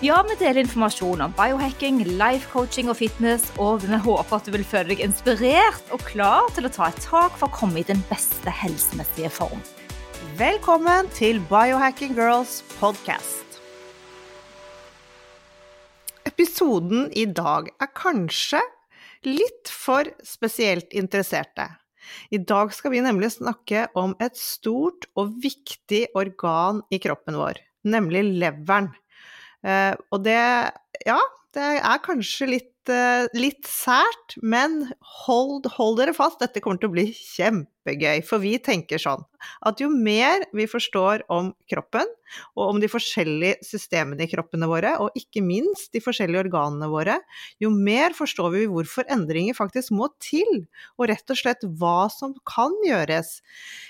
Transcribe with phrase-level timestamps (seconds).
[0.00, 4.54] Ja, vi deler informasjon om biohacking, life coaching og fitness, og vi håper at du
[4.54, 7.84] vil føle deg inspirert og klar til å ta et tak for å komme i
[7.84, 9.60] den beste helsemessige form.
[10.38, 13.60] Velkommen til Biohacking Girls podcast.
[16.24, 18.64] Episoden i dag er kanskje
[19.28, 21.68] litt for spesielt interesserte.
[22.32, 27.60] I dag skal vi nemlig snakke om et stort og viktig organ i kroppen vår,
[27.84, 28.94] nemlig leveren.
[29.66, 30.40] Uh, og det
[31.06, 31.20] Ja,
[31.56, 34.84] det er kanskje litt, uh, litt sært, men
[35.24, 38.20] hold, hold, dere fast, dette kommer til å bli kjempegøy.
[38.26, 39.24] For vi tenker sånn
[39.66, 42.06] at jo mer vi forstår om kroppen,
[42.54, 47.16] og om de forskjellige systemene i kroppene våre, og ikke minst de forskjellige organene våre,
[47.62, 50.68] jo mer forstår vi hvorfor endringer faktisk må til,
[51.00, 53.40] og rett og slett hva som kan gjøres.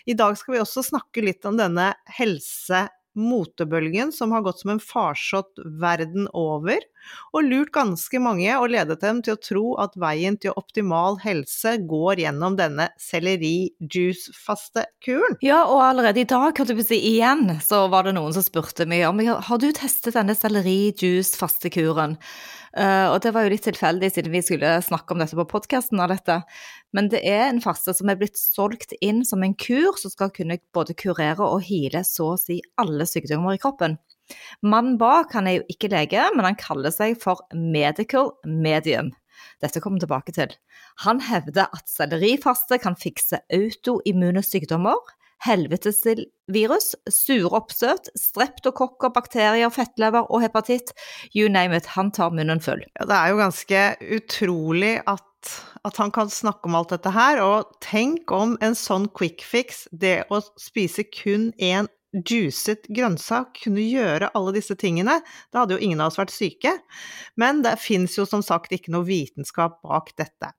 [0.09, 2.87] I dag skal vi også snakke litt om denne helse
[3.19, 6.79] motebølgen som har gått som en farsott verden over,
[7.35, 11.71] og lurt ganske mange og ledet dem til å tro at veien til optimal helse
[11.91, 15.37] går gjennom denne selleri-juice-faste-kuren.
[15.45, 18.85] Ja, og allerede i dag, kan du si, igjen, så var det noen som spurte
[18.91, 22.13] meg om har du testet denne selleri-juice-faste-kuren.
[22.71, 25.99] Uh, og det var jo litt tilfeldig siden vi skulle snakke om dette på podkasten.
[26.95, 30.31] Men det er en faste som er blitt solgt inn som en kur som skal
[30.35, 33.99] kunne både kurere og hile så å si alle sykdommer i kroppen.
[34.63, 39.13] Mannen bak han er jo ikke lege, men han kaller seg for medical medium.
[39.61, 40.53] Dette kommer vi tilbake til.
[41.05, 45.01] Han hevder at sellerifaste kan fikse autoimmune sykdommer,
[45.47, 50.93] helvetesvirus, sure oppstøt, streptokokker, bakterier, fettlever og hepatitt.
[51.33, 52.85] You name it, han tar munnen full.
[53.01, 53.85] Ja, det er jo ganske
[54.21, 55.25] utrolig at
[55.89, 59.87] at han kan snakke om alt dette her, og tenk om en sånn quick fix,
[59.91, 65.21] det å spise kun én juicet grønnsak kunne gjøre alle disse tingene,
[65.53, 66.77] da hadde jo ingen av oss vært syke.
[67.41, 70.53] Men det fins jo som sagt ikke noe vitenskap bak dette.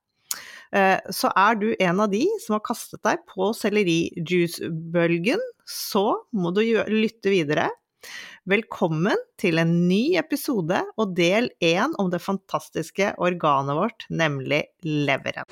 [0.72, 6.54] Eh, så er du en av de som har kastet deg på sellerijuicebølgen, så må
[6.56, 7.68] du lytte videre.
[8.50, 15.46] Velkommen til en ny episode og del én om det fantastiske organet vårt, nemlig leveren.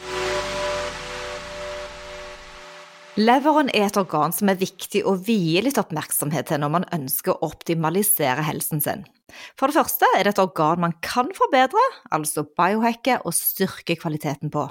[3.18, 7.34] Leveren er et organ som er viktig å vie litt oppmerksomhet til når man ønsker
[7.34, 9.08] å optimalisere helsen sin.
[9.60, 11.84] For det første er det et organ man kan forbedre,
[12.16, 14.68] altså biohacke og styrke kvaliteten på,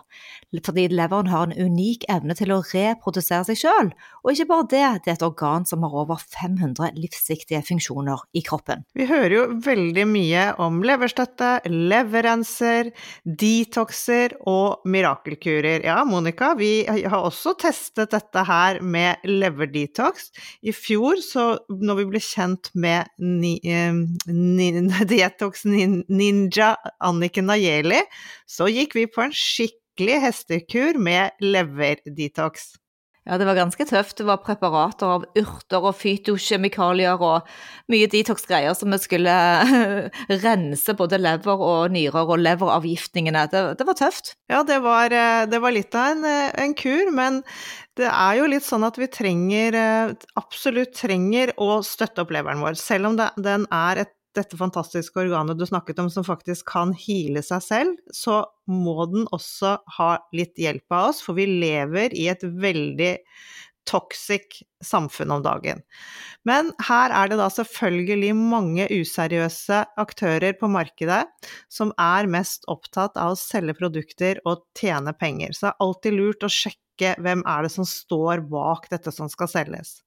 [0.65, 4.85] fordi leveren har en unik evne til å reprodusere seg selv, og ikke bare det,
[5.05, 8.85] det er et organ som har over 500 livsviktige funksjoner i kroppen.
[8.97, 12.93] Vi hører jo veldig mye om leverstøtte, leverrenser,
[13.25, 15.85] detoxer og mirakelkurer.
[15.87, 20.31] Ja, Monica, vi har også testet dette her med leverdetox.
[20.63, 23.95] I fjor, så når vi ble kjent med ni, eh,
[25.13, 28.03] Detox Ninja Anniken Najeli,
[28.49, 32.73] så gikk vi på en skikkelig hestekur med leverdetox.
[33.29, 34.17] Ja, det var ganske tøft.
[34.17, 37.51] Det var preparater av urter og fytokjemikalier og
[37.93, 39.35] mye detox-greier som vi skulle
[40.47, 43.45] rense både lever og nyrer og leveravgiftningene.
[43.53, 44.33] Det, det var tøft.
[44.49, 47.43] Ja, det var, eh, det var litt av en, eh, en, kur, men
[48.01, 52.65] det er jo litt sånn at vi trenger, eh, absolutt trenger å støtte opp leveren
[52.65, 52.81] vår.
[52.81, 56.95] Selv om det, den er et dette fantastiske organet du snakket om som faktisk kan
[56.97, 62.15] hile seg selv, så må den også ha litt hjelp av oss, for vi lever
[62.17, 63.15] i et veldig
[63.89, 65.81] toxic samfunn om dagen.
[66.47, 71.25] Men her er det da selvfølgelig mange useriøse aktører på markedet
[71.73, 75.55] som er mest opptatt av å selge produkter og tjene penger.
[75.55, 79.31] Så det er alltid lurt å sjekke hvem er det som står bak dette som
[79.31, 80.01] skal selges.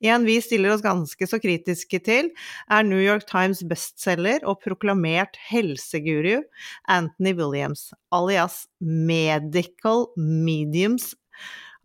[0.00, 2.30] En vi stiller oss ganske så kritiske til,
[2.72, 6.40] er New York Times bestselger og proklamert helseguru
[6.88, 11.12] Anthony Williams, alias Medical Mediums.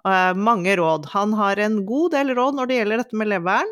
[0.03, 1.07] Uh, mange råd.
[1.13, 3.69] Han har en god del råd når det gjelder dette med leveren,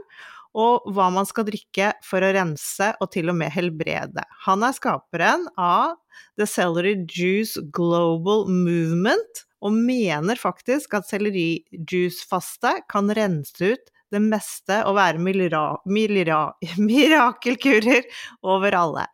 [0.52, 4.24] og hva man skal drikke for å rense og til og med helbrede.
[4.48, 5.96] Han er skaperen av
[6.40, 14.82] The Celery Juice Global Movement, og mener faktisk at sellerijuicefaste kan rense ut det meste
[14.90, 16.42] og være mira mira
[16.90, 18.08] mirakelkurer
[18.44, 19.06] over alle.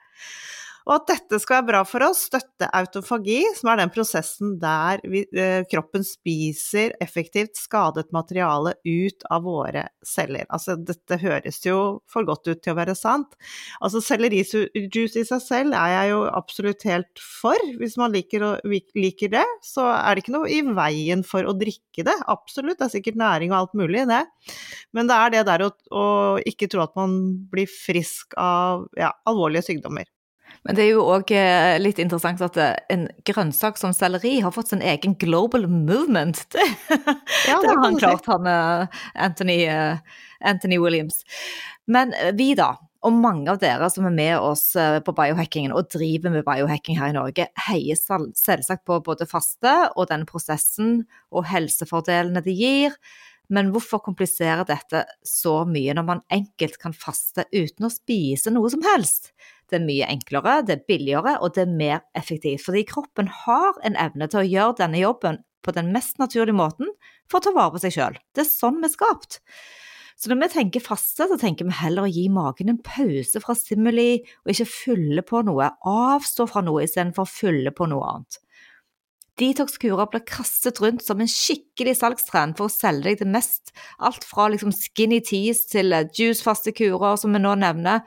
[0.88, 5.02] Og at dette skal være bra for oss, støtte autofagi, som er den prosessen der
[5.04, 10.48] vi, eh, kroppen spiser effektivt skadet materiale ut av våre celler.
[10.48, 13.36] Altså dette høres jo for godt ut til å være sant.
[13.84, 17.60] Altså sellerijuice i seg selv er jeg jo absolutt helt for.
[17.82, 21.56] Hvis man liker, å, liker det, så er det ikke noe i veien for å
[21.58, 22.16] drikke det.
[22.32, 24.24] Absolutt, det er sikkert næring og alt mulig, det.
[24.96, 26.06] Men det er det der å, å
[26.48, 27.18] ikke tro at man
[27.52, 30.08] blir frisk av ja, alvorlige sykdommer.
[30.68, 34.52] Men det er jo òg eh, litt interessant at eh, en grønnsak som selleri har
[34.52, 36.44] fått sin egen global movement.
[37.48, 39.56] Det, ja, det har han klart, han eh, Anthony,
[40.44, 41.22] Anthony Williams.
[41.88, 42.74] Men vi, da,
[43.08, 47.14] og mange av dere som er med oss på biohackingen og driver med biohacking her
[47.14, 48.00] i Norge, heier
[48.36, 53.00] selvsagt på både faste og den prosessen og helsefordelene det gir.
[53.54, 58.72] Men hvorfor komplisere dette så mye når man enkelt kan faste uten å spise noe
[58.74, 59.32] som helst?
[59.68, 62.64] Det er mye enklere, det er billigere og det er mer effektivt.
[62.66, 66.92] Fordi kroppen har en evne til å gjøre denne jobben på den mest naturlige måten
[67.28, 68.22] for å ta vare på seg sjøl.
[68.36, 69.42] Det er sånn vi er skapt.
[70.18, 73.54] Så når vi tenker faste, så tenker vi heller å gi magen en pause fra
[73.54, 75.68] stimuli, og ikke fylle på noe.
[75.86, 78.40] Avstå fra noe istedenfor å fylle på noe annet.
[79.38, 84.26] Detox-kurer blir kastet rundt som en skikkelig salgstrend for å selge deg det mest, alt
[84.26, 88.02] fra liksom skinny teas til juicefaste kurer, som vi nå nevner,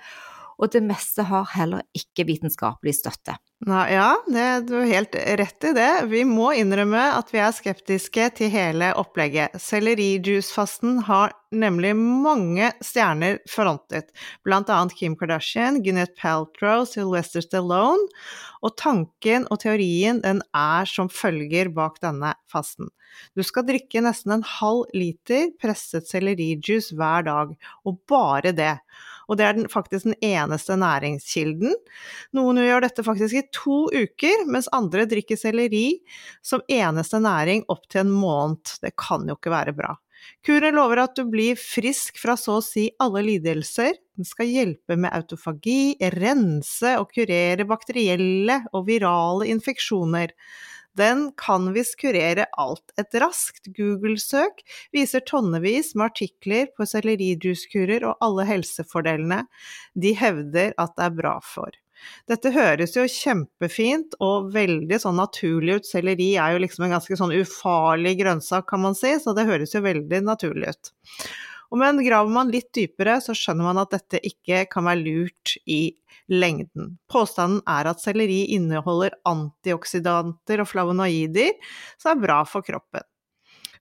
[0.60, 3.36] og det meste har heller ikke vitenskapelig støtte.
[3.68, 5.90] Ja, det, du har helt rett i det.
[6.08, 9.56] Vi må innrømme at vi er skeptiske til hele opplegget.
[9.60, 14.14] Sellerijuicefasten har nemlig mange stjerner frontet,
[14.46, 18.08] blant annet Kim Kardashian, Gwyneth Paltrow, Sylvester Stallone,
[18.64, 22.88] og tanken og teorien den er som følger bak denne fasten.
[23.36, 28.76] Du skal drikke nesten en halv liter presset sellerijuice hver dag, og bare det.
[29.30, 31.74] Og det er den, faktisk den eneste næringskilden.
[32.36, 36.00] Noen gjør dette faktisk i to uker, mens andre drikker selleri
[36.42, 38.78] som eneste næring opptil en måned.
[38.82, 39.94] Det kan jo ikke være bra.
[40.44, 43.94] Kuren lover at du blir frisk fra så å si alle lidelser.
[44.18, 50.34] Den skal hjelpe med autofagi, rense og kurere bakterielle og virale infeksjoner.
[50.98, 52.94] Den kan visst kurere alt.
[52.98, 54.64] Et raskt Google-søk
[54.94, 59.44] viser tonnevis med artikler på sellerijuicekurer og alle helsefordelene
[59.94, 61.70] de hevder at det er bra for.
[62.30, 65.88] Dette høres jo kjempefint og veldig sånn naturlig ut.
[65.88, 69.76] Selleri er jo liksom en ganske sånn ufarlig grønnsak, kan man si, så det høres
[69.76, 70.92] jo veldig naturlig ut.
[71.78, 75.94] Men graver man litt dypere, så skjønner man at dette ikke kan være lurt i
[76.30, 76.96] lengden.
[77.10, 81.54] Påstanden er at selleri inneholder antioksidanter og flavonoider
[82.00, 83.06] som er bra for kroppen.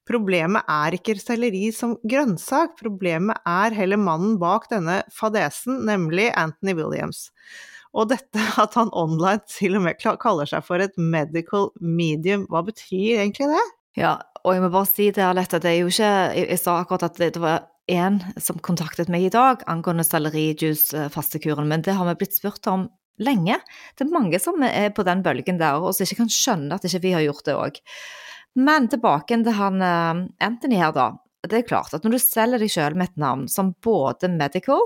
[0.09, 6.73] Problemet er ikke selleri som grønnsak, problemet er heller mannen bak denne fadesen, nemlig Anthony
[6.79, 7.27] Williams.
[7.93, 12.63] Og dette at han online til og med kaller seg for et medical medium, hva
[12.65, 13.67] betyr egentlig det?
[13.99, 17.09] Ja, og jeg må bare si det, Alette, det er jo ikke Jeg sa akkurat
[17.09, 22.17] at det var en som kontaktet meg i dag angående sellerijus-fastekuren, men det har vi
[22.21, 22.87] blitt spurt om
[23.19, 23.57] lenge.
[23.97, 26.85] Det er mange som er på den bølgen der, og som ikke kan skjønne at
[26.87, 27.81] ikke vi har gjort det òg.
[28.59, 31.11] Men tilbake til han eh, Anthony her, da.
[31.47, 34.81] Det er klart at når du selger deg selv med et navn som både medical,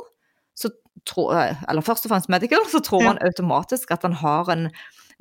[1.10, 4.68] tro, eh, eller først og fremst medical, så tror man automatisk at han har en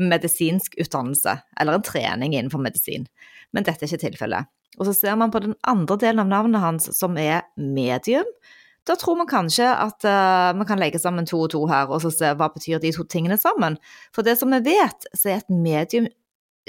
[0.01, 3.07] medisinsk utdannelse, eller en trening innenfor medisin.
[3.53, 4.51] Men dette er ikke tilfellet.
[4.81, 8.29] Og så ser man på den andre delen av navnet hans, som er medium.
[8.89, 12.03] Da tror man kanskje at uh, man kan legge sammen to og to her, og
[12.03, 13.79] så se hva betyr de to tingene sammen.
[14.15, 16.09] For det som vi vet, så er et medium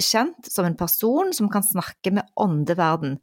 [0.02, 3.18] kjent som en person som kan snakke med åndeverden,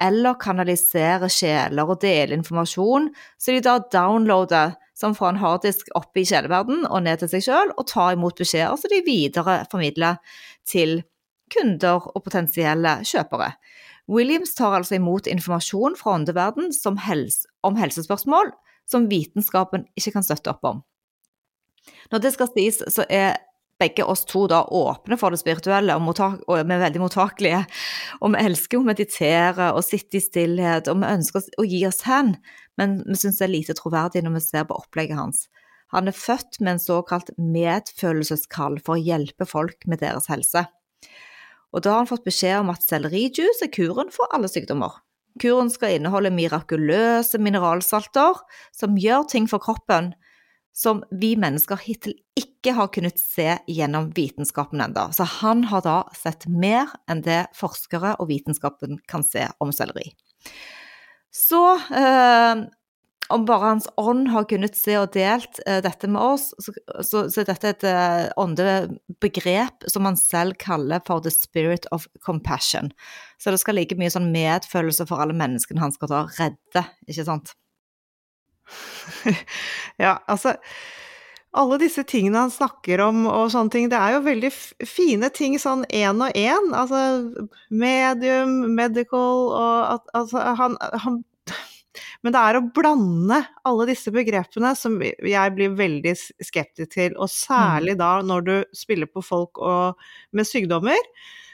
[0.00, 6.22] eller kanalisere sjeler og dele informasjon, så de da downloader som fra en harddisk oppe
[6.22, 10.20] i sjeleverden og ned til seg sjøl, og tar imot beskjeder som de videre formidler
[10.68, 11.00] til
[11.52, 13.52] kunder og potensielle kjøpere.
[14.10, 16.72] Williams tar altså imot informasjon fra åndeverden
[17.06, 18.50] helse, om helsespørsmål
[18.90, 20.82] som vitenskapen ikke kan støtte opp om.
[22.10, 23.38] Når det skal sies, så er
[23.82, 27.62] begge oss to da åpne for det spirituelle og, og vi er veldig mottakelige.
[28.20, 32.04] Og vi elsker å meditere og sitte i stillhet, og vi ønsker å gi oss
[32.06, 32.36] hen,
[32.80, 35.46] men vi syns det er lite troverdig når vi ser på opplegget hans.
[35.92, 40.64] Han er født med en såkalt medfølelseskall for å hjelpe folk med deres helse.
[41.72, 45.00] Og da har han fått beskjed om at sellerijuice er kuren for alle sykdommer.
[45.40, 48.42] Kuren skal inneholde mirakuløse mineralsalter
[48.76, 50.12] som gjør ting for kroppen
[50.72, 55.10] som vi mennesker hittil ikke har kunnet se gjennom vitenskapen enda.
[55.12, 60.14] Så han har da sett mer enn det forskere og vitenskapen kan se om selleri.
[61.32, 62.64] Så eh,
[63.28, 66.74] om bare Hans ånd har kunnet se og delt uh, dette med oss, så,
[67.06, 72.08] så, så dette er et uh, åndebegrep som han selv kaller for the spirit of
[72.26, 72.92] compassion.
[73.38, 77.28] Så det skal like mye sånn medfølelse for alle menneskene han skal da redde, ikke
[77.28, 77.54] sant?
[80.02, 80.56] ja, altså
[81.52, 84.50] alle disse tingene han snakker om og sånne ting, det er jo veldig
[84.88, 86.70] fine ting sånn én og én.
[86.72, 87.02] Altså
[87.68, 91.20] medium, medical og at altså han, han
[92.24, 97.30] men det er å blande alle disse begrepene som jeg blir veldig skeptisk til, og
[97.32, 98.00] særlig mm.
[98.00, 100.00] da når du spiller på folk og,
[100.32, 101.00] med sykdommer.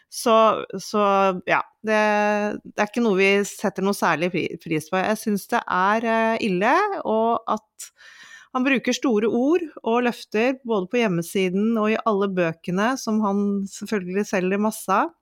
[0.09, 0.35] Så,
[0.81, 1.03] så
[1.45, 1.99] ja, det,
[2.65, 4.31] det, er ikke noe vi setter noe særlig
[4.63, 4.97] pris på.
[5.03, 6.73] Jeg syns det er eh, ille,
[7.05, 7.91] og at
[8.57, 13.45] han bruker store ord og løfter både på hjemmesiden og i alle bøkene, som han
[13.69, 15.13] selvfølgelig selger masse av.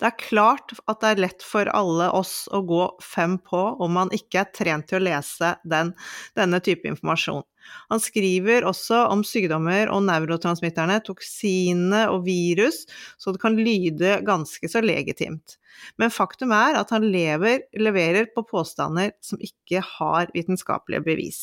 [0.00, 3.94] Det er klart at det er lett for alle oss å gå fem på om
[3.96, 5.94] man ikke er trent til å lese den,
[6.38, 7.44] denne type informasjon.
[7.92, 12.82] Han skriver også om sykdommer og neurotransmitterne, toksine og virus,
[13.22, 15.58] så det kan lyde ganske så legitimt.
[16.00, 21.42] Men faktum er at han lever, leverer på påstander som ikke har vitenskapelige bevis.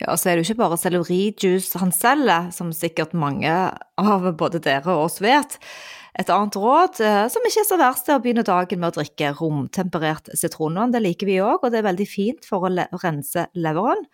[0.00, 3.52] Ja, og så er det jo ikke bare sellerijuice han selger, som sikkert mange
[4.00, 5.58] av både dere og oss vet.
[6.18, 8.98] Et annet råd, eh, som ikke er så verst, er å begynne dagen med å
[8.98, 10.92] drikke romtemperert sitronvann.
[10.92, 14.06] Det liker vi òg, og det er veldig fint for å rense leveren.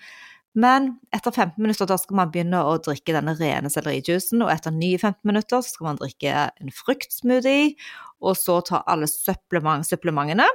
[0.56, 4.72] Men etter 15 minutter da skal man begynne å drikke denne rene sellerijuicen, og etter
[4.72, 7.74] nye 15 minutter så skal man drikke en fruktsmoothie,
[8.24, 10.48] og så ta alle supplement, supplementene.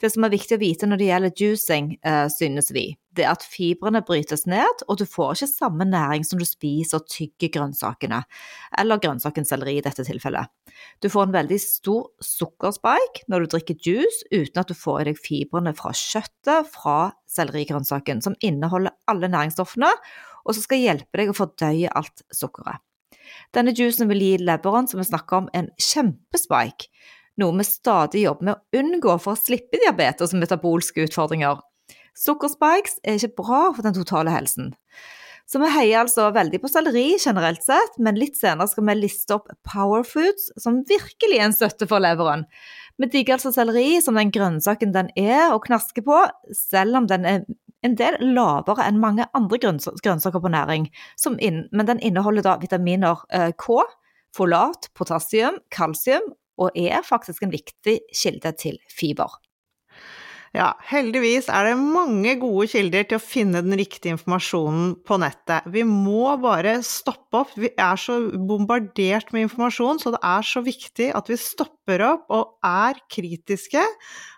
[0.00, 3.34] Det som er viktig å vite når det gjelder juicing, uh, synes vi, det er
[3.36, 7.52] at fibrene brytes ned, og du får ikke samme næring som du spiser og tygger
[7.54, 8.20] grønnsakene,
[8.80, 10.50] eller grønnsaken selleri i dette tilfellet.
[11.02, 15.08] Du får en veldig stor sukkerspike når du drikker juice uten at du får i
[15.12, 16.98] deg fibrene fra kjøttet fra
[17.30, 19.92] sellerigrønnsaken, som inneholder alle næringsstoffene,
[20.44, 22.82] og som skal hjelpe deg å fordøye alt sukkeret.
[23.54, 26.90] Denne juicen vil gi leveren, som vi snakker om, en kjempespike,
[27.40, 31.62] noe vi stadig jobber med å unngå for å slippe diabetes og metabolske utfordringer.
[32.14, 34.72] Sukkerspikes er ikke bra for den totale helsen.
[35.44, 39.36] Så vi heier altså veldig på selleri generelt sett, men litt senere skal vi liste
[39.36, 42.46] opp power foods som virkelig er en støtte for leveren.
[42.96, 46.22] Vi digger altså selleri som den grønnsaken den er å knaske på,
[46.56, 47.44] selv om den er
[47.84, 50.88] en del lavere enn mange andre grønnsaker på næring,
[51.28, 53.82] men den inneholder da vitaminer eh, K,
[54.34, 59.40] folat, potassium, kalsium og er faktisk en viktig kilde til fiber.
[60.54, 65.66] Ja, heldigvis er det mange gode kilder til å finne den riktige informasjonen på nettet.
[65.74, 67.56] Vi må bare stoppe opp.
[67.58, 72.30] Vi er så bombardert med informasjon, så det er så viktig at vi stopper opp
[72.30, 73.82] og er kritiske.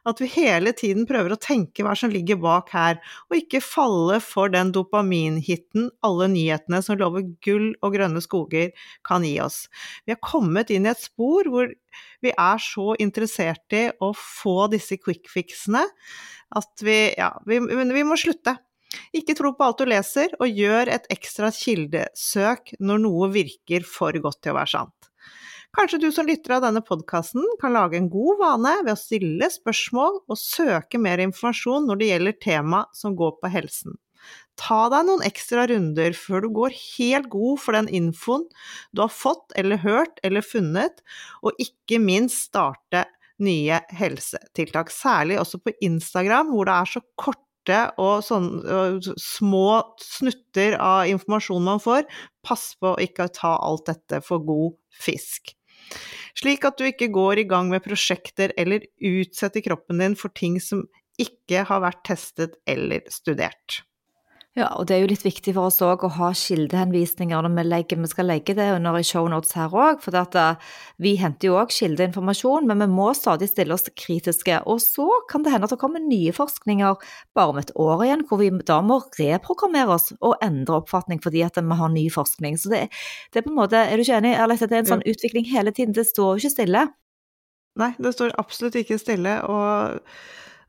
[0.09, 2.97] At vi hele tiden prøver å tenke hva som ligger bak her,
[3.29, 8.73] og ikke falle for den dopaminhiten alle nyhetene som lover gull og grønne skoger
[9.05, 9.67] kan gi oss.
[10.09, 11.69] Vi har kommet inn i et spor hvor
[12.25, 15.85] vi er så interessert i å få disse quick fixene
[16.57, 18.57] at vi Ja, vi, vi må slutte.
[19.17, 24.17] Ikke tro på alt du leser, og gjør et ekstra kildesøk når noe virker for
[24.23, 25.11] godt til å være sant.
[25.77, 29.51] Kanskje du som lytter av denne podkasten kan lage en god vane ved å stille
[29.53, 33.99] spørsmål og søke mer informasjon når det gjelder tema som går på helsen.
[34.57, 38.47] Ta deg noen ekstra runder før du går helt god for den infoen
[38.97, 41.03] du har fått eller hørt eller funnet,
[41.45, 43.05] og ikke minst starte
[43.43, 44.93] nye helsetiltak.
[44.93, 48.49] Særlig også på Instagram, hvor det er så korte og sånn
[49.21, 49.69] små
[50.01, 52.07] snutter av informasjon man får.
[52.47, 55.53] Pass på å ikke ta alt dette for god fisk.
[56.37, 60.59] Slik at du ikke går i gang med prosjekter eller utsetter kroppen din for ting
[60.61, 60.85] som
[61.21, 63.83] ikke har vært testet eller studert.
[64.57, 67.65] Ja, og det er jo litt viktig for oss òg å ha kildehenvisninger når vi,
[67.67, 71.51] legger, vi skal legge det under i shownotes her òg, for at, uh, vi henter
[71.51, 74.63] jo òg kildeinformasjon, men vi må stadig stille oss kritiske.
[74.65, 76.97] Og så kan det hende at det kommer nye forskninger
[77.37, 81.45] bare om et år igjen, hvor vi da må reprogrammere oss og endre oppfatning fordi
[81.45, 82.57] at vi har ny forskning.
[82.57, 82.87] Så det,
[83.35, 85.45] det er på en måte, er du ikke enig, Alex, det er en sånn utvikling
[85.53, 86.89] hele tiden, det står jo ikke stille?
[87.77, 89.37] Nei, det står absolutt ikke stille.
[89.45, 90.01] og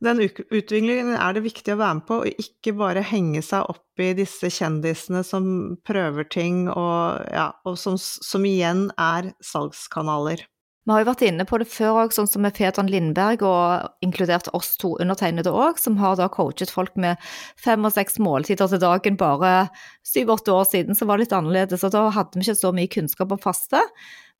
[0.03, 4.01] den utviklingen er det viktig å være med på, og ikke bare henge seg opp
[4.01, 5.47] i disse kjendisene som
[5.87, 10.45] prøver ting, og, ja, og som, som, igjen er salgskanaler.
[10.87, 14.05] Vi har jo vært inne på det før òg, sånn som med Fedran Lindberg, og
[14.05, 17.19] inkludert oss to undertegnede òg, som har da coachet folk med
[17.59, 19.67] fem og seks måltider til dagen bare
[20.07, 21.83] syv-åtte år siden, som var litt annerledes.
[21.83, 23.81] Og da hadde vi ikke så mye kunnskap om faste.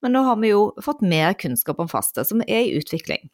[0.06, 3.30] Men nå har vi jo fått mer kunnskap om faste, som er i utvikling.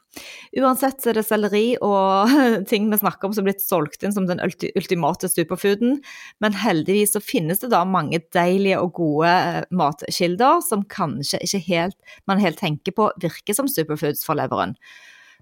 [0.60, 2.34] Uansett er det selleri og
[2.72, 5.98] ting vi snakker om som er blitt solgt inn som den ultimate superfooden,
[6.44, 11.66] men heldigvis så finnes det da mange deilige og gode eh, matkilder som kanskje ikke
[11.68, 11.98] helt,
[12.30, 14.78] man helt tenker på virker som superfoods for leveren.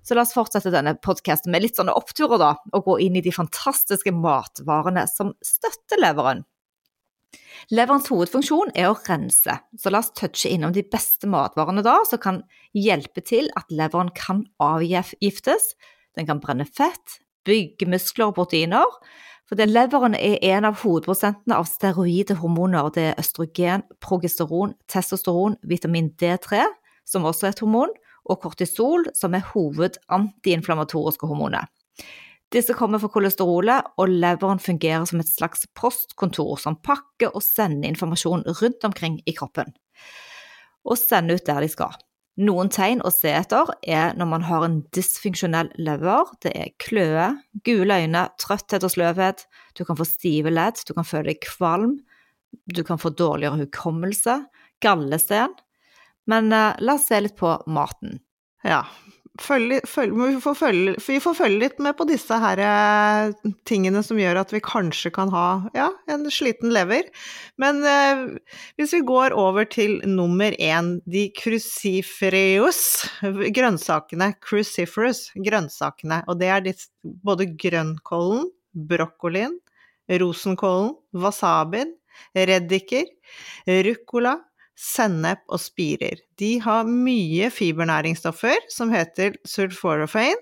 [0.02, 3.22] Så la oss fortsette denne podkasten med litt sånne oppturer, da, og gå inn i
[3.22, 6.42] de fantastiske matvarene som støtter leveren.
[7.72, 12.20] Leverens hovedfunksjon er å rense, så la oss touche innom de beste matvarene da, som
[12.20, 12.42] kan
[12.76, 15.74] hjelpe til at leveren kan avgiftes.
[16.18, 18.98] Den kan brenne fett, bygge muskler og proteiner.
[19.48, 22.92] For leveren er en av hovedprosentene av steroide hormoner.
[22.96, 26.66] Det er østrogen, progesteron, testosteron, vitamin D3,
[27.08, 27.92] som også er et hormon,
[28.30, 31.68] og kortisol, som er hovedantiinflamatoriske hormoner.
[32.52, 37.88] Disse kommer fra kolesterolet, og leveren fungerer som et slags postkontor som pakker og sender
[37.88, 39.72] informasjon rundt omkring i kroppen,
[40.84, 41.96] og sender ut der de skal.
[42.42, 46.30] Noen tegn å se etter er når man har en dysfunksjonell lever.
[46.42, 47.28] Det er kløe,
[47.68, 49.44] gule øyne, trøtthet og sløvhet.
[49.78, 52.00] Du kan få stive ledd, du kan føle deg kvalm,
[52.72, 54.38] du kan få dårligere hukommelse,
[54.84, 55.54] gallesten.
[56.32, 58.22] Men eh, la oss se litt på maten.
[58.64, 58.86] Ja,
[59.44, 64.04] følge, følge, vi, får følge, vi, får følge, litt med på disse her eh, tingene
[64.06, 65.46] som gjør at vi kanskje kan ha
[65.78, 67.10] ja, en sliten lever.
[67.62, 68.24] Men eh,
[68.80, 72.82] hvis vi går over til nummer én, de crucifereus,
[73.22, 74.32] grønnsakene.
[74.44, 76.22] Cruciferous, grønnsakene.
[76.32, 76.76] Og det er de,
[77.26, 79.58] både grønnkålen, brokkolien,
[80.22, 81.96] rosenkålen, wasabien,
[82.36, 83.08] reddiker,
[83.68, 84.38] ruccola,
[84.82, 86.24] sennep og spirer.
[86.42, 90.40] De har mye fibernæringsstoffer som heter sulforafane,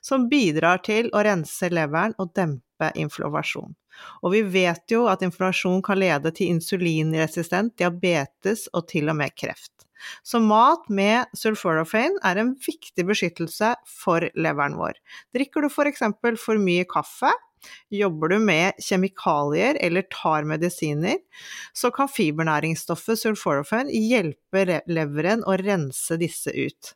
[0.00, 3.74] som bidrar til å rense leveren og dempe inflammasjon.
[4.24, 9.36] Og vi vet jo at inflammasjon kan lede til insulinresistent diabetes og til og med
[9.36, 9.86] kreft.
[10.26, 14.96] Så mat med sulforafane er en viktig beskyttelse for leveren vår.
[15.36, 16.02] Drikker du f.eks.
[16.18, 17.30] for, for mye kaffe,
[17.92, 21.18] Jobber du med kjemikalier eller tar medisiner,
[21.72, 26.94] så kan fibernæringsstoffet sulforofen hjelpe leveren å rense disse ut.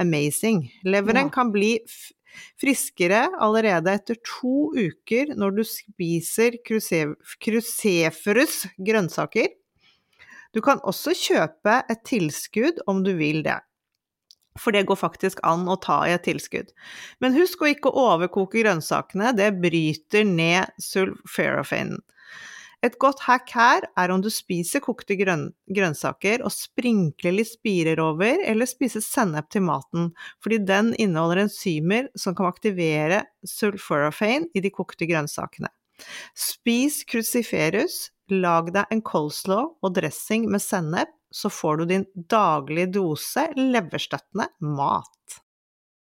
[0.00, 0.66] Amazing.
[0.88, 1.32] Leveren ja.
[1.32, 1.76] kan bli
[2.60, 9.52] friskere allerede etter to uker når du spiser cruceferus grønnsaker.
[10.52, 13.60] Du kan også kjøpe et tilskudd om du vil det.
[14.60, 16.72] For det går faktisk an å ta i et tilskudd.
[17.24, 22.02] Men husk å ikke overkoke grønnsakene, det bryter ned sulferafanen.
[22.82, 28.00] Et godt hack her er om du spiser kokte grøn grønnsaker og sprinkler litt spirer
[28.02, 30.10] over, eller spiser sennep til maten,
[30.42, 35.70] fordi den inneholder enzymer som kan aktivere sulforafane i de kokte grønnsakene.
[36.34, 42.92] Spis cruciferus, lag deg en coleslaw og dressing med sennep, så får du din daglige
[42.98, 45.38] dose leverstøttende mat.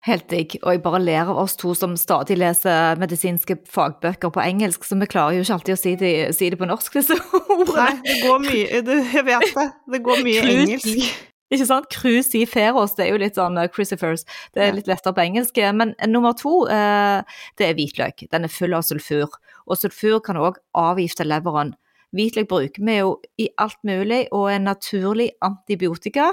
[0.08, 4.44] Helt digg, og jeg bare ler av oss to som stadig leser medisinske fagbøker på
[4.46, 7.18] engelsk, så vi klarer jo ikke alltid å si det, si det på norsk, disse
[7.20, 7.74] ordene.
[7.76, 11.18] Nei, det går mye, jeg vet det, det går mye Cruci, engelsk.
[11.50, 11.90] Ikke sant?
[11.92, 14.24] Cruciferos, det er jo litt sånn uh, crucifers,
[14.56, 15.60] det er litt lettere på engelsk.
[15.76, 18.24] Men uh, nummer to, uh, det er hvitløk.
[18.32, 19.36] Den er full av sulfur,
[19.68, 21.76] og sulfur kan òg avgifte leveren.
[22.16, 26.32] Hvitløk bruker vi jo i alt mulig, og er naturlig antibiotika.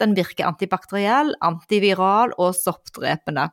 [0.00, 3.48] Den virker antibakteriell, antiviral og soppdrepende.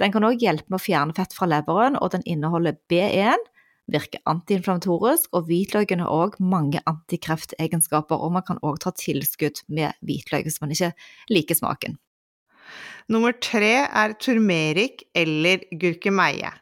[0.00, 3.50] Den kan òg hjelpe med å fjerne fett fra leveren, og den inneholder B1,
[3.92, 9.92] virker antiinflamatorisk, og hvitløken har òg mange antikreftegenskaper, og man kan òg ta tilskudd med
[10.04, 10.92] hvitløk hvis man ikke
[11.32, 11.98] liker smaken.
[13.12, 16.54] Nummer tre er turmerik eller gurkemeie.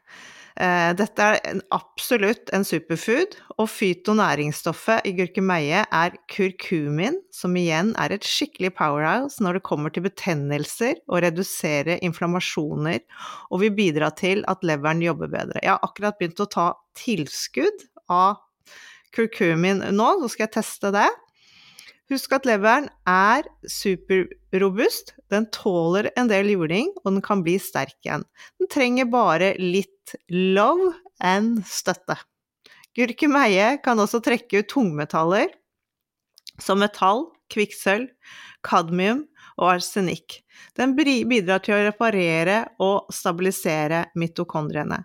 [0.61, 8.13] Eh, dette er absolutt en superfood, og fytonæringsstoffet i gurkemeie er kurkumin, som igjen er
[8.17, 13.01] et skikkelig powerhouse når det kommer til betennelser og redusere inflammasjoner,
[13.51, 15.63] og vil bidra til at leveren jobber bedre.
[15.63, 18.43] Jeg har akkurat begynt å ta tilskudd av
[19.13, 21.09] kurkumin nå, så skal jeg teste det.
[22.11, 27.95] Husk at leveren er superrobust, den tåler en del juling, og den kan bli sterk
[28.03, 28.27] igjen.
[28.59, 32.19] Den trenger bare litt love and støtte.
[32.97, 35.55] Gurkemeie kan også trekke ut tungmetaller
[36.61, 38.11] som metall, kvikksølv,
[38.65, 39.25] kadmium
[39.57, 40.41] og arsenikk.
[40.77, 45.03] Den bidrar til å reparere og stabilisere mitokondriene.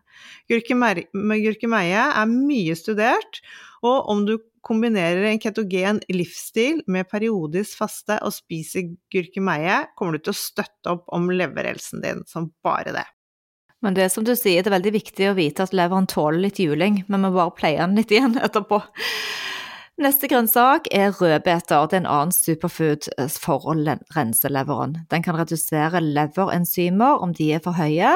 [0.51, 3.41] Gurkemeie er mye studert,
[3.86, 10.27] og om du kombinerer en ketogen livsstil med periodisk faste og spiser gurkemeie, kommer du
[10.27, 13.08] til å støtte opp om leverhelsen din som bare det.
[13.86, 16.41] Men det er som du sier, det er veldig viktig å vite at leveren tåler
[16.47, 18.82] litt juling, men vi bare pleier den litt igjen etterpå.
[19.97, 21.88] Neste grønnsak er rødbeter.
[21.89, 23.73] Det er en annen superfood eh, for å
[24.13, 24.99] rense leveren.
[25.10, 28.12] Den kan redusere leverenzymer om de er for høye.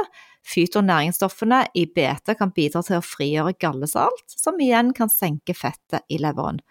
[0.47, 6.19] Fytonæringsstoffene i bete kan bidra til å frigjøre gallesalt, som igjen kan senke fettet i
[6.21, 6.61] leveren.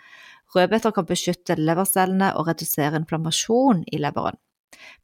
[0.55, 4.39] Rødbeter kan beskytte levercellene og redusere inflammasjon i leveren.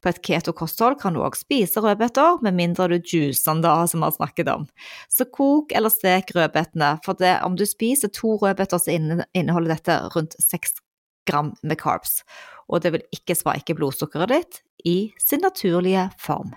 [0.01, 4.07] På et keto-kosthold kan du også spise rødbeter, med mindre du juicer den, som vi
[4.07, 4.67] har snakket om.
[5.11, 9.99] Så kok eller stek rødbetene, for det, om du spiser to rødbeter, så inneholder dette
[10.15, 10.79] rundt seks
[11.27, 12.21] gram med carbs.
[12.67, 16.53] Og det vil ikke sveike blodsukkeret ditt i sin naturlige form.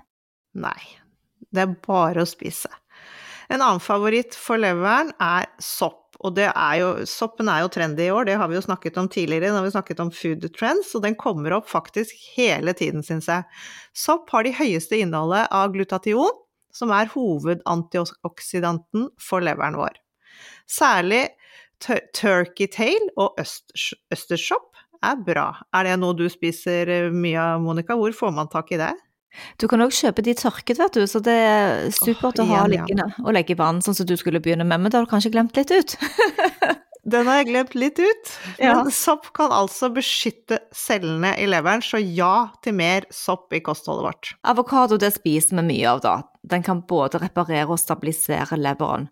[0.58, 0.78] Nei,
[1.50, 2.70] det er bare å spise.
[3.50, 5.96] En annen favoritt for leveren er sopp.
[6.20, 9.06] Og er jo, soppen er jo trendy i år, det har vi jo snakket om
[9.08, 13.30] tidligere når vi snakket om food trends, og den kommer opp faktisk hele tiden, syns
[13.30, 13.46] jeg.
[13.96, 16.36] Sopp har de høyeste innholdet av glutation,
[16.76, 19.96] som er hovedantioksidanten for leveren vår.
[20.68, 21.24] Særlig
[21.80, 25.48] turkey tail og østersopp er bra.
[25.72, 27.96] Er det noe du spiser eh, mye av, Monica?
[27.96, 28.92] Hvor får man tak i det?
[29.62, 32.66] Du kan òg kjøpe de tørket, vet du, så det er supert oh, å ha
[32.70, 35.12] liggende og legge i vann, sånn som du skulle begynne med, men det har du
[35.12, 35.96] kanskje glemt litt ut?
[37.10, 38.74] Den har jeg glemt litt ut, ja.
[38.76, 44.04] men sopp kan altså beskytte cellene i leveren, så ja til mer sopp i kostholdet
[44.04, 44.32] vårt.
[44.52, 46.16] Avokado det spiser vi mye av, da.
[46.44, 49.08] Den kan både reparere og stabilisere leveren.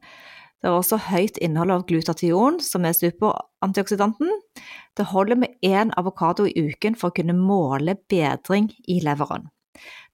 [0.58, 4.32] Det er også høyt innhold av glutation, som er superantioksidanten.
[4.98, 9.48] Det holder med én avokado i uken for å kunne måle bedring i leveren.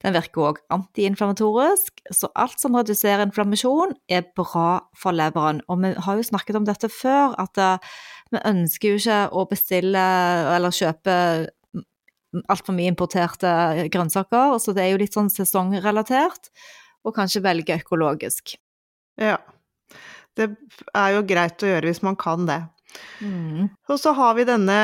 [0.03, 5.61] Den virker òg antiinflamatorisk, så alt som reduserer inflammasjon, er bra for leveren.
[5.71, 7.95] Og vi har jo snakket om dette før, at eh,
[8.33, 10.05] vi ønsker jo ikke å bestille
[10.55, 11.15] eller kjøpe
[12.51, 13.49] altfor mye importerte
[13.93, 16.51] grønnsaker, så det er jo litt sånn sesongrelatert,
[17.05, 18.57] og kanskje velge økologisk.
[19.21, 19.39] Ja.
[20.35, 20.49] Det
[20.97, 22.59] er jo greit å gjøre hvis man kan det.
[23.23, 23.69] Mm.
[23.87, 24.79] Og så har vi denne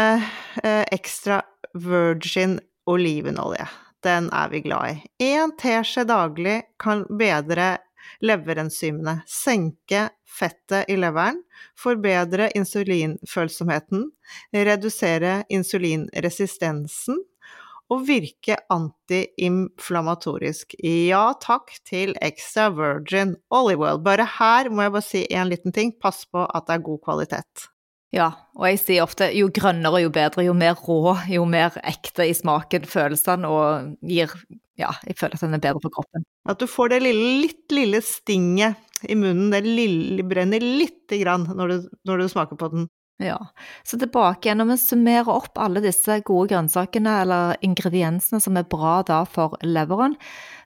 [0.63, 1.41] eh, ekstra
[1.75, 2.57] virgin
[2.89, 3.67] olivenolje
[4.03, 5.33] den er vi glad i.
[5.33, 7.77] Én teskje daglig kan bedre
[8.21, 11.41] leverenzymene, senke fettet i leveren,
[11.77, 14.07] forbedre insulinfølsomheten,
[14.55, 17.19] redusere insulinresistensen
[17.91, 20.77] og virke antiinflamatorisk.
[20.79, 23.99] Ja takk til extra virgin olive oil.
[24.05, 27.01] Bare her må jeg bare si en liten ting, pass på at det er god
[27.03, 27.70] kvalitet.
[28.11, 28.27] Ja,
[28.59, 30.43] og jeg sier ofte jo grønnere, jo bedre.
[30.43, 34.33] Jo mer rå, jo mer ekte i smaken følelsene, og gir
[34.79, 36.23] Ja, jeg føler at den er bedre for kroppen.
[36.49, 41.45] At du får det lille, litt lille stinget i munnen, det lille brenner lite grann
[41.55, 42.87] når du, når du smaker på den.
[43.21, 43.37] Ja,
[43.83, 48.65] så tilbake igjen, når vi summerer opp alle disse gode grønnsakene eller ingrediensene som er
[48.69, 50.15] bra da for leveren,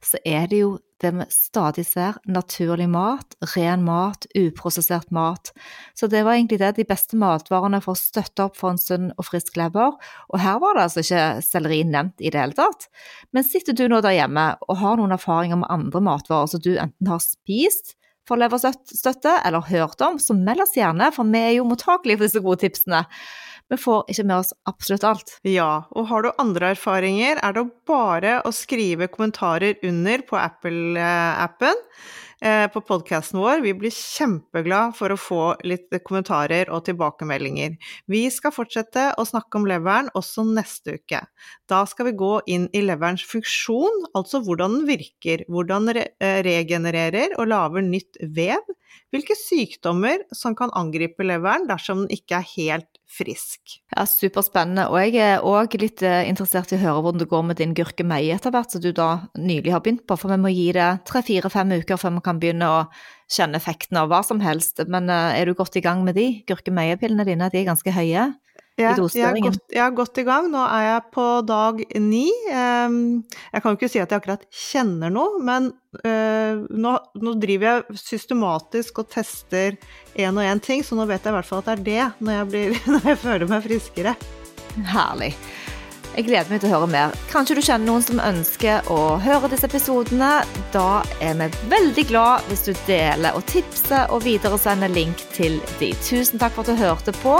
[0.06, 5.52] så er det jo det vi stadig ser, naturlig mat, ren mat, uprosessert mat.
[6.00, 9.12] Så det var egentlig det, de beste matvarene for å støtte opp for en sunn
[9.18, 9.98] og frisk lever.
[10.32, 12.88] Og her var det altså ikke selleri nevnt i det hele tatt.
[13.36, 16.78] Men sitter du nå der hjemme og har noen erfaringer med andre matvarer som du
[16.78, 21.58] enten har spist, for leverstøtte eller hørt om, så meld oss gjerne, for vi er
[21.58, 23.04] jo mottakelige for disse gode tipsene.
[23.72, 25.38] Vi får ikke med oss absolutt alt.
[25.48, 31.82] Ja, og har du andre erfaringer, er det bare å skrive kommentarer under på Apple-appen.
[32.42, 33.62] Eh, på podkasten vår.
[33.64, 37.78] Vi blir kjempeglad for å få litt kommentarer og tilbakemeldinger.
[38.12, 41.22] Vi skal fortsette å snakke om leveren også neste uke.
[41.72, 46.42] Da skal vi gå inn i leverens funksjon, altså hvordan den virker, hvordan den eh,
[46.46, 48.76] regenererer og lager nytt vev,
[49.16, 53.78] hvilke sykdommer som kan angripe leveren dersom den ikke er helt frisk.
[53.94, 54.88] Ja, Superspennende.
[54.92, 57.76] Og jeg er òg litt eh, interessert i å høre hvordan det går med din
[57.78, 60.18] gurkemeie etter hvert, som du da nylig har begynt på.
[60.20, 62.80] For vi må gi det tre-fire-fem uker før vi kan begynne å
[63.32, 64.84] kjenne effekten av hva som helst.
[64.92, 66.28] Men eh, er du godt i gang med de?
[66.50, 68.32] Gurkemeiepillene dine, de er ganske høye?
[68.76, 70.50] Ja, jeg, er godt, jeg er godt i gang.
[70.52, 72.26] Nå er jeg på dag ni.
[72.52, 75.70] Jeg kan jo ikke si at jeg akkurat kjenner noe, men
[76.04, 79.78] eh, nå, nå driver jeg systematisk og tester
[80.20, 82.26] én og én ting, så nå vet jeg i hvert fall at det er det
[82.28, 84.16] når jeg, blir, når jeg føler meg friskere.
[84.92, 85.32] Herlig.
[86.16, 87.16] Jeg gleder meg til å høre mer.
[87.32, 90.34] Kanskje du kjenner noen som ønsker å høre disse episodene.
[90.76, 95.94] Da er vi veldig glad hvis du deler og tipser og videresender link til de.
[96.04, 97.40] Tusen takk for at du hørte på